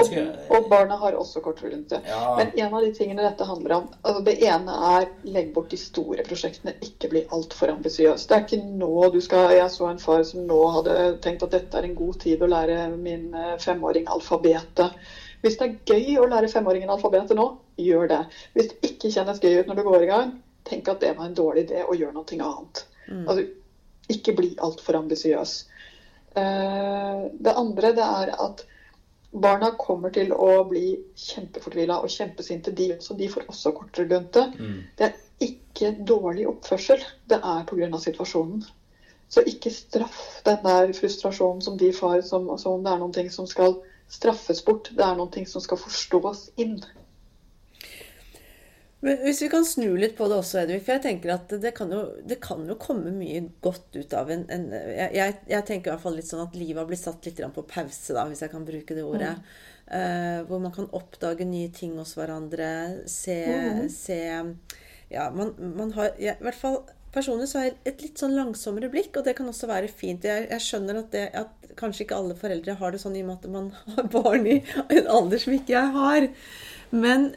[0.06, 0.28] skal...
[0.28, 2.02] Og, og barna har også kortere lunte.
[2.08, 2.36] Ja.
[2.38, 5.80] Men en av de tingene dette handler om altså Det ene er legg bort de
[5.80, 8.28] store prosjektene, ikke bli altfor ambisiøs.
[8.30, 11.56] Det er ikke nå du skal Jeg så en far som nå hadde tenkt at
[11.58, 15.02] dette er en god tid å lære min eh, femåring alfabetet.
[15.42, 17.48] Hvis det er gøy å lære femåringen alfabetet nå,
[17.82, 18.22] gjør det.
[18.54, 20.36] Hvis det ikke kjennes gøy ut når du går i gang,
[20.70, 22.84] tenk at det var en dårlig idé, og gjør noe annet.
[23.26, 23.48] Altså,
[24.12, 25.56] ikke bli altfor ambisiøs.
[26.36, 28.66] Eh, Det andre det er at
[29.32, 33.16] barna kommer til å bli kjempefortvila og kjempesinte, de også.
[33.18, 34.48] De får også kortere lunte.
[34.60, 34.84] Mm.
[34.98, 37.98] Det er ikke dårlig oppførsel, det er pga.
[38.00, 38.64] situasjonen.
[39.32, 43.14] Så ikke straff den der frustrasjonen som de får, som, som om det er noen
[43.16, 43.78] ting som skal
[44.12, 44.90] straffes bort.
[44.92, 46.82] Det er noen ting som skal forstås inn.
[49.02, 51.72] Men hvis vi kan snu litt på det også, Edvig, for jeg tenker at det
[51.78, 55.90] kan jo, det kan jo komme mye godt ut av en, en jeg, jeg, tenker
[55.90, 58.44] i hvert fall litt sånn at livet har blitt satt litt på pause, da, hvis
[58.46, 59.34] jeg kan bruke det ordet.
[59.92, 62.70] Eh, hvor man kan oppdage nye ting hos hverandre.
[63.10, 63.42] Se,
[63.92, 64.22] se
[65.12, 66.78] Ja, man, man har ja, I hvert fall
[67.12, 70.24] personlig så har jeg et litt sånn langsommere blikk, og det kan også være fint.
[70.24, 73.32] Jeg, jeg skjønner at, det, at kanskje ikke alle foreldre har det sånn i og
[73.32, 74.62] med at man har barn i
[75.02, 76.30] en alder som ikke jeg har.
[76.92, 77.30] Men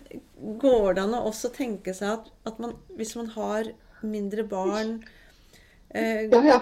[0.60, 3.70] går det an å også tenke seg at, at man, hvis man har
[4.04, 4.96] mindre barn
[5.94, 6.58] eh, Ja, ja.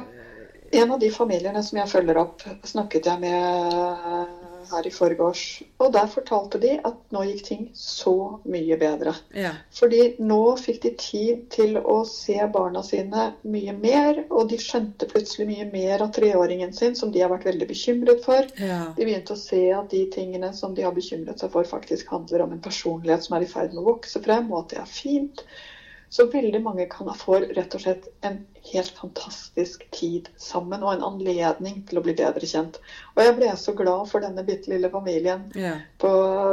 [0.73, 5.63] En av de familiene som jeg følger opp, snakket jeg med her i forgårs.
[5.83, 8.15] Og der fortalte de at nå gikk ting så
[8.49, 9.15] mye bedre.
[9.37, 9.55] Ja.
[9.75, 15.09] Fordi nå fikk de tid til å se barna sine mye mer, og de skjønte
[15.11, 18.47] plutselig mye mer av treåringen sin, som de har vært veldig bekymret for.
[18.61, 18.93] Ja.
[18.97, 22.47] De begynte å se at de tingene som de har bekymret seg for, faktisk handler
[22.47, 24.91] om en personlighet som er i ferd med å vokse frem, og at det er
[24.91, 25.47] fint.
[26.13, 28.35] Så veldig mange kan få rett og slett en
[28.69, 32.77] helt fantastisk tid sammen og en anledning til å bli bedre kjent.
[33.15, 35.81] Og jeg ble så glad for denne bitte lille familien yeah.
[36.03, 36.11] på,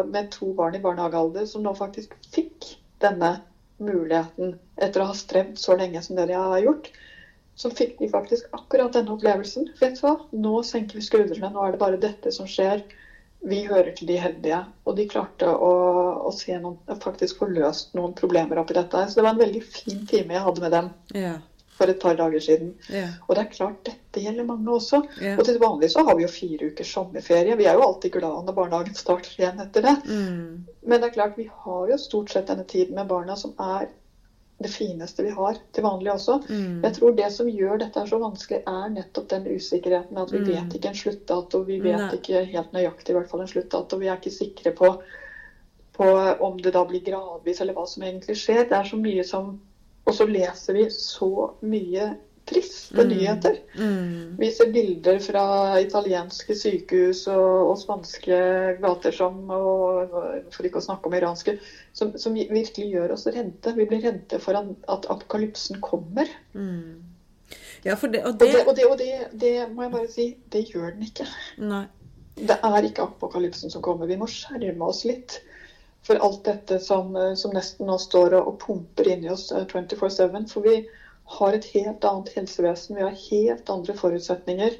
[0.08, 2.72] med to barn i barnehagealder som nå faktisk fikk
[3.04, 3.36] denne
[3.84, 6.90] muligheten etter å ha strevd så lenge som dere har gjort.
[7.60, 9.68] Så fikk de faktisk akkurat denne opplevelsen.
[9.82, 10.16] Vet du hva?
[10.32, 11.52] Nå senker vi skuldrene.
[11.52, 12.80] Nå er det bare dette som skjer.
[13.42, 14.58] Vi hører til de heldige.
[14.86, 15.70] Og de klarte å,
[16.28, 19.06] å se noen, faktisk få løst noen problemer oppi dette.
[19.08, 21.38] Så det var en veldig fin time jeg hadde med dem Ja.
[21.80, 22.74] for et par dager siden.
[22.92, 23.06] Ja.
[23.28, 25.00] Og det er klart, dette gjelder mange også.
[25.24, 25.38] Ja.
[25.40, 27.56] Og til vanlig så har vi jo fire ukers sommerferie.
[27.56, 29.96] Vi er jo alltid glad når barnehagen starter igjen etter det.
[30.10, 30.66] Mm.
[30.84, 33.88] Men det er klart, vi har jo stort sett denne tiden med barna som er
[34.60, 36.34] det fineste vi har til vanlig også.
[36.50, 36.82] Mm.
[36.84, 40.18] Jeg tror det som gjør dette så vanskelig, er nettopp den usikkerheten.
[40.20, 40.50] At vi Mm.
[40.50, 41.62] vet ikke en sluttdato.
[41.64, 42.12] Vi vet Nei.
[42.18, 43.98] ikke helt nøyaktig i hvert fall en sluttdato.
[43.98, 44.92] Vi er ikke sikre på,
[45.96, 46.10] på
[46.44, 48.68] om det da blir gradvis, eller hva som egentlig skjer.
[48.68, 49.60] Det er så mye som
[50.08, 52.16] Og så leser vi så mye
[52.50, 53.10] triste Mm.
[53.10, 53.58] nyheter.
[53.78, 54.38] Mm.
[54.40, 55.44] Vi ser bilder fra
[55.80, 58.40] italienske sykehus og, og spanske
[58.82, 60.16] gater som, og,
[60.52, 61.60] for ikke å snakke om iranske,
[61.94, 63.76] som, som virkelig gjør oss redde.
[63.78, 66.30] Vi blir redde for at apokalypsen kommer.
[66.58, 67.06] Mm.
[67.86, 70.66] Ja, for det Og det, og, det, og det, det må jeg bare si, det
[70.74, 71.30] gjør den ikke.
[71.62, 71.86] Nei.
[72.40, 74.08] Det er ikke apokalypsen som kommer.
[74.08, 75.40] Vi må skjerme oss litt
[76.08, 79.66] for alt dette som, eh, som nesten nå står og, og pumper inni oss eh,
[79.68, 80.48] 24-7.
[80.52, 80.78] For vi
[81.30, 82.98] har et helt annet helsevesen.
[82.98, 84.78] Vi har helt andre forutsetninger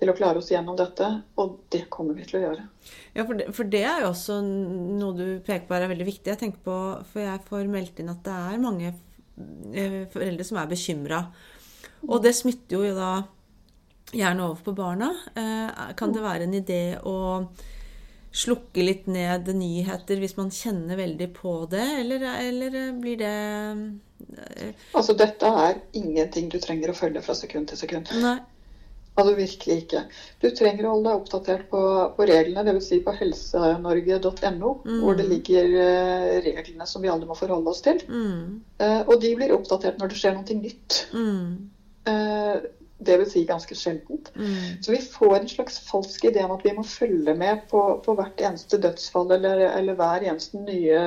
[0.00, 1.08] til å klare oss gjennom dette.
[1.40, 2.66] Og det kommer vi til å gjøre.
[3.14, 6.32] Ja, for det, for det er jo også noe du peker på er veldig viktig.
[6.32, 6.78] Jeg tenker på,
[7.12, 11.22] For jeg får meldt inn at det er mange eh, foreldre som er bekymra.
[12.08, 13.12] Og det smitter jo da
[14.12, 15.12] gjerne over på barna.
[15.36, 17.18] Eh, Kan det være en idé å
[18.32, 23.34] slukke litt ned nyheter hvis man kjenner veldig på det, eller, eller blir det
[24.94, 28.10] Altså, dette er ingenting du trenger å følge fra sekund til sekund.
[28.22, 28.38] Nei.
[29.12, 30.00] Altså virkelig ikke.
[30.40, 31.80] Du trenger å holde deg oppdatert på,
[32.16, 32.86] på reglene, dvs.
[32.88, 34.70] Si på helsenorge.no,
[35.02, 38.00] hvor det ligger eh, reglene som vi alle må forholde oss til.
[38.08, 41.02] Mm, Eh, og de blir oppdatert når det skjer noe nytt.
[41.12, 41.68] mm,
[42.08, 42.56] Eh,
[43.04, 44.30] det vil si ganske sjeldent.
[44.34, 47.82] mm, Så vi får en slags falsk idé om at vi må følge med på,
[48.04, 51.00] på hvert eneste dødsfall eller, eller hver eneste nye,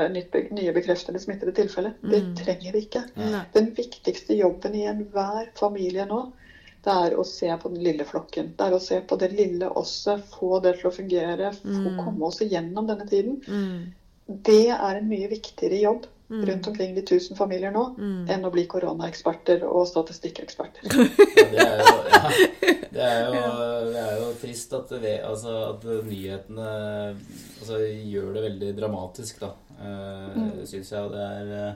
[0.52, 1.94] nye bekreftede smittede tilfelle.
[2.02, 3.06] Det trenger vi ikke.
[3.20, 3.44] nei.
[3.56, 6.24] Den viktigste jobben i enhver familie nå,
[6.86, 8.52] det er å se på den lille flokken.
[8.58, 12.28] Det er å se på det lille osset, få det til å fungere, få komme
[12.28, 13.40] oss igjennom denne tiden.
[13.48, 13.92] Mm,
[14.46, 17.84] Det er en mye viktigere jobb rundt omkring de tusen familier nå,
[18.32, 20.90] enn å bli koronaeksperter og statistikkeksperter.
[22.96, 25.54] Ja, det, er jo, ja, det, er jo, det er jo trist at, det, altså,
[25.74, 26.68] at nyhetene
[27.12, 29.52] altså, gjør det veldig dramatisk, da.
[29.76, 31.02] Uh, Syns jeg.
[31.04, 31.74] Og det er, eh,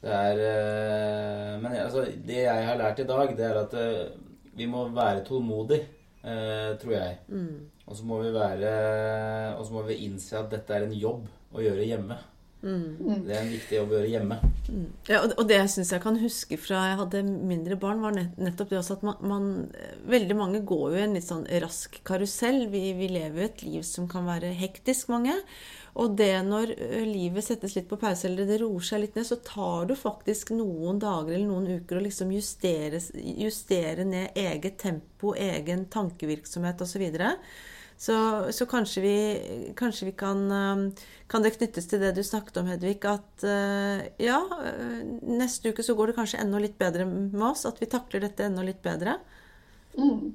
[0.00, 4.56] det er uh, Men altså, det jeg har lært i dag, det er at uh,
[4.56, 5.86] vi må være tålmodige,
[6.24, 7.20] uh, tror jeg.
[7.84, 8.72] Og så må vi være
[9.58, 12.16] Og så må vi innse at dette er en jobb å gjøre hjemme.
[12.60, 14.36] Det er en viktig jobb å gjøre hjemme.
[15.08, 18.14] Ja, og og det jeg syns jeg kan huske fra jeg hadde mindre barn, var
[18.16, 19.48] nettopp det også at man, man
[20.10, 22.66] Veldig mange går jo i en litt sånn rask karusell.
[22.72, 25.36] Vi, vi lever jo et liv som kan være hektisk, mange.
[25.98, 26.74] Og det når
[27.08, 30.52] livet settes litt på pause, eller det roer seg litt ned, så tar du faktisk
[30.54, 33.00] noen dager eller noen uker å liksom justere,
[33.40, 36.92] justere ned eget tempo, egen tankevirksomhet osv.
[36.94, 37.34] Så, videre.
[38.00, 38.16] Så
[38.56, 39.16] Så kanskje vi,
[39.76, 40.46] kanskje vi kan
[41.30, 43.44] Kan det knyttes til det du snakket om, Hedvig, at
[44.18, 44.40] ja,
[45.22, 47.66] neste uke så går det kanskje enda litt bedre med oss?
[47.68, 49.20] At vi takler dette enda litt bedre?
[49.94, 50.32] Mm.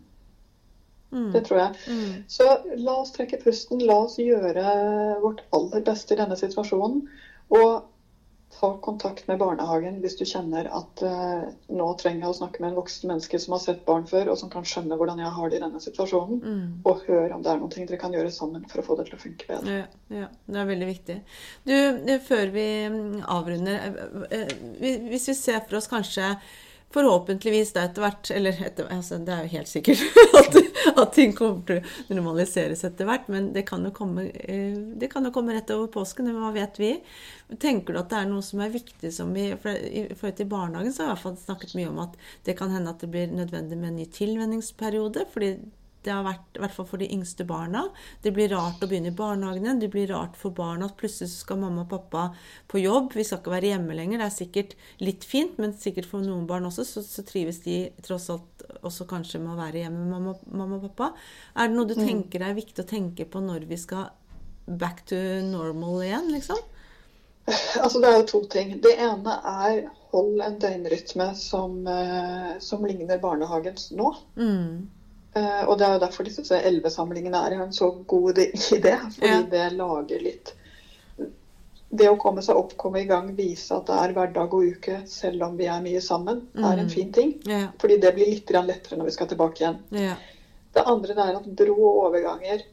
[1.34, 1.98] Det tror jeg.
[2.32, 2.48] Så
[2.80, 3.84] la oss trekke pusten.
[3.84, 4.64] La oss gjøre
[5.24, 7.04] vårt aller beste i denne situasjonen.
[7.56, 7.84] Og
[8.56, 12.70] ta kontakt med barnehagen hvis du kjenner at eh, nå trenger jeg å snakke med
[12.72, 15.50] en voksen menneske som har sett barn før, og som kan skjønne hvordan jeg har
[15.52, 16.42] det i denne situasjonen.
[16.88, 19.18] Og hør om det er noe dere kan gjøre sammen for å få det til
[19.18, 19.80] å funke bedre.
[19.82, 19.88] Ja,
[20.24, 21.18] ja, det er veldig viktig.
[21.68, 26.36] Du, eh, før vi mm, avrunder eh, eh, vi- Hvis vi ser for oss kanskje
[26.94, 30.04] Forhåpentligvis da etter hvert Eller etter, altså, det er jo helt sikkert
[30.40, 30.58] at,
[30.94, 33.30] at ting kommer til å normaliseres etter hvert.
[33.32, 36.32] Men det kan jo komme, eh, det kan jo komme rett over påsken.
[36.36, 36.94] Hva vet vi?
[37.62, 40.52] Tenker du at det er noe som er viktig som vi for I forhold til
[40.52, 43.04] barnehagen så har jeg i hvert fall snakket mye om at det kan hende at
[43.04, 45.28] det blir nødvendig med en ny tilvenningsperiode.
[45.34, 45.58] fordi
[46.06, 47.86] det har vært, i hvert fall for de yngste barna.
[48.24, 49.76] Det blir rart å begynne i barnehagene.
[49.82, 52.28] Det blir rart for barna at plutselig skal mamma og pappa
[52.72, 53.16] på jobb.
[53.18, 54.22] Vi skal ikke være hjemme lenger.
[54.22, 57.80] Det er sikkert litt fint, men sikkert for noen barn også, så, så trives de
[58.06, 61.12] tross alt også kanskje med å være hjemme med mamma, mamma og pappa.
[61.58, 64.14] Er det noe du tenker er viktig å tenke på når vi skal
[64.66, 66.62] back to normal igjen, liksom?
[67.84, 68.72] Altså Det er jo to ting.
[68.82, 74.12] Det ene er hold en døgnrytme som, eh, som ligner barnehagens nå.
[74.40, 74.88] Mm.
[75.36, 78.96] Eh, og det er jo derfor disse elvesamlingene er en så god idé.
[79.18, 79.42] Fordi Ja.
[79.44, 80.54] det lager litt
[81.96, 84.98] Det å komme seg opp, komme i gang, vise at det er hverdag og uke
[85.08, 87.30] selv om vi er mye sammen, er en fin ting.
[87.46, 87.70] Ja.
[87.80, 89.78] Fordi det blir litt lettere når vi skal tilbake igjen.
[89.92, 90.16] Ja.
[90.74, 92.66] Det andre det er at brå overganger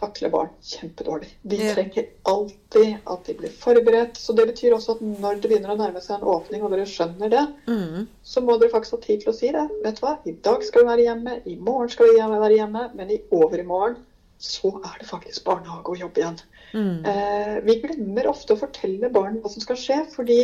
[0.00, 1.28] takler barn kjempedårlig.
[1.52, 4.16] De trenger alltid at de blir forberedt.
[4.16, 6.86] Så det betyr også at når det begynner å nærme seg en åpning, og dere
[6.88, 8.06] skjønner det, Mm.
[8.24, 9.68] så må dere faktisk ha tid til å si det.
[9.84, 12.90] Vet du hva, i dag skal vi være hjemme, i morgen skal vi være hjemme,
[12.94, 13.96] men i overmorgen
[14.40, 16.38] så er det faktisk barnehage og jobb igjen.
[16.72, 17.04] Mm.
[17.04, 20.38] Eh, vi glemmer ofte å fortelle barn hva som skal skje, fordi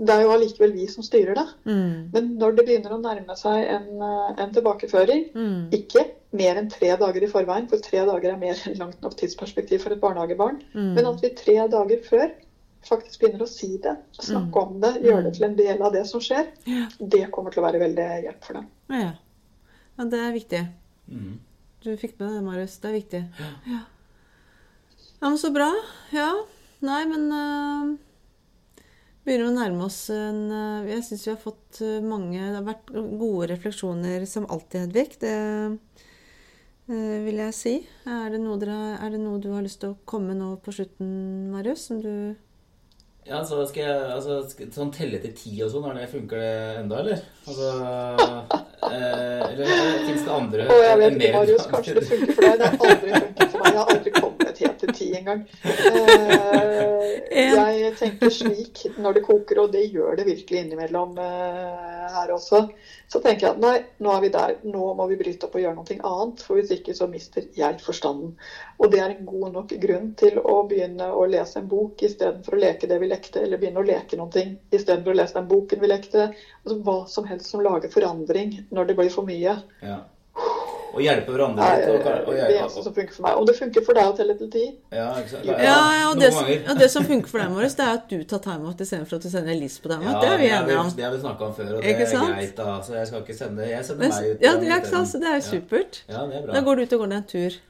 [0.00, 1.46] det er jo allikevel vi som styrer det.
[1.66, 2.10] Mm.
[2.12, 5.70] Men når det begynner å nærme seg en, eh, en tilbakeføring, Mm.
[5.72, 6.06] ikke
[6.36, 9.82] mer enn tre dager i forveien, for tre dager er mer enn langt nok tidsperspektiv
[9.82, 10.92] for et barnehagebarn, Mm.
[10.94, 12.30] men at vi tre dager før
[12.86, 16.06] faktisk begynner å si det, snakke om det, gjøre det til en del av det
[16.08, 16.86] som skjer, Ja.
[17.00, 18.68] det kommer til å være veldig hjelp for dem.
[18.88, 19.10] Ja.
[19.98, 20.62] ja, det er viktig.
[21.10, 21.34] Mm.
[21.84, 22.78] Du fikk med det, Marius.
[22.80, 23.20] Det er viktig.
[23.40, 23.50] Ja.
[23.74, 25.68] ja, men så bra.
[26.12, 26.30] Ja.
[26.80, 27.96] Nei, men uh,
[29.26, 32.64] Begynner å nærme oss en uh, Jeg syns vi har fått eh, mange Det har
[32.64, 32.88] vært
[33.20, 35.18] gode refleksjoner som alltid, Hedvig.
[35.20, 35.34] Det
[36.90, 37.74] vil jeg si.
[38.06, 40.72] Er det, noe dere, er det noe du har lyst til å komme nå på
[40.74, 41.10] slutten,
[41.52, 41.86] Marius?
[41.90, 42.12] Som du
[43.28, 46.36] Ja, så skal jeg altså, skal, Sånn telle til ti og sånn, er det- funker
[46.40, 47.20] det enda, eller?
[47.46, 47.68] Altså
[48.90, 49.66] eh, Eller
[50.08, 52.58] fins det andre Og jeg vet ikke, Marius, kanskje det funker for deg.
[52.58, 53.70] Det har aldri funket for meg.
[53.70, 54.29] Jeg har aldri kommet
[54.80, 55.44] til ti engang.
[57.30, 62.32] Eh, jeg tenker slik når det koker, og det gjør det virkelig innimellom eh, her
[62.34, 62.64] også.
[63.10, 64.54] Så tenker jeg at nei, nå er vi der.
[64.66, 66.44] Nå må vi bryte opp og gjøre noe annet.
[66.46, 68.34] For hvis ikke så mister jeg forstanden.
[68.78, 72.56] Og det er en god nok grunn til å begynne å lese en bok istedenfor
[72.56, 75.82] å leke det vi lekte, eller begynne å leke noe istedenfor å lese den boken
[75.82, 76.30] vi lekte.
[76.64, 79.58] Altså Hva som helst som lager forandring når det blir for mye.
[79.84, 80.00] Ja.
[80.90, 82.06] Og hjelpe hverandre er litt.
[82.06, 83.38] Og, og, det er også som funker for meg.
[83.40, 85.06] Om det funker for deg å telle til ti ja.
[85.46, 86.30] Ja, ja, og, det,
[86.64, 89.26] og det som funker for deg, Marius, det er at du tar timeout istedenfor at
[89.26, 90.10] du sender Elise på timeout.
[90.10, 90.92] Ja, det er vi enige om.
[90.96, 92.54] Det har vi snakka om før, og det er greit.
[92.58, 94.46] da, Så jeg skal ikke sende Jeg sender Men, meg ut.
[94.46, 96.02] ja, det er ikke sant, så det er supert.
[96.08, 96.56] Ja, det er bra.
[96.56, 97.60] Da går du ut og går ned en tur.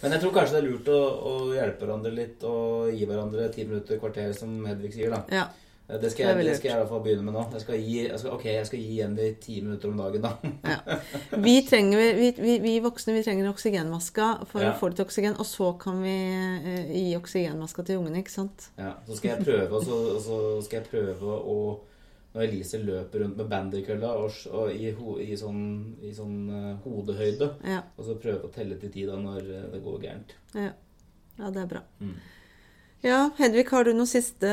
[0.00, 3.48] Men jeg tror kanskje det er lurt å, å hjelpe hverandre litt og gi hverandre
[3.52, 5.12] ti minutter, kvarter, som Hedvig sier.
[5.12, 5.20] da.
[5.34, 5.48] Ja.
[5.98, 7.40] Det skal, jeg, det skal jeg i hvert fall begynne med nå.
[7.56, 10.22] Jeg skal gi, jeg skal, ok, jeg skal gi igjen de ti minutter om dagen,
[10.22, 10.30] da.
[10.70, 10.98] Ja.
[11.46, 14.70] Vi, trenger, vi, vi, vi voksne vi trenger oksygenmaska for Ja.
[14.70, 18.68] å få litt oksygen, og så kan vi eh, gi oksygenmaska til ungene, ikke sant?
[18.78, 21.56] Ja, så skal jeg prøve, så, så skal jeg prøve å
[22.30, 25.64] Når Elise løper rundt med banderkølla og, og i, ho, i sånn,
[26.06, 29.64] i sånn uh, hodehøyde, Ja, og så prøve å telle til ti da når eh,
[29.72, 30.36] det går gærent.
[30.54, 30.68] ja.
[31.40, 31.82] ja det er bra.
[31.98, 32.14] Mm.
[33.02, 34.48] Ja, Hedvig, har du noen siste,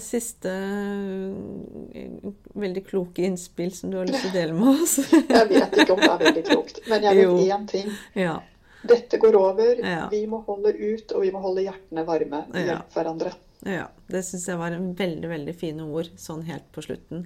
[0.00, 4.94] siste eh, veldig kloke innspill som du har lyst til å dele med oss?
[5.36, 7.92] Jeg vet ikke om det er veldig klokt, men jeg vet én ting.
[8.16, 8.38] ja.
[8.82, 9.76] Dette går over.
[9.78, 10.08] Ja.
[10.10, 12.40] Vi må holde ut, og vi må holde hjertene varme.
[12.50, 12.64] Ja.
[12.66, 13.30] Hjelpe hverandre.
[13.62, 17.22] Ja, det syns jeg var en veldig, veldig fine ord sånn helt på slutten.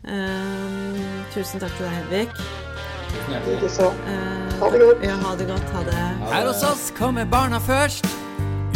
[0.00, 0.96] Uh,
[1.34, 2.24] tusen takk til deg, Hedvig.
[3.50, 3.90] Likeså.
[4.08, 5.04] Uh, Ha det godt.
[5.04, 5.68] Ja, ha det godt.
[5.76, 5.98] Ha det.
[6.32, 8.08] Her hos oss kommer barna først.